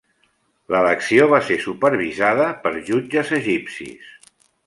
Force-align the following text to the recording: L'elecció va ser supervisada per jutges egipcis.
L'elecció 0.75 1.27
va 1.33 1.39
ser 1.49 1.57
supervisada 1.65 2.47
per 2.65 2.73
jutges 2.89 3.33
egipcis. 3.43 4.11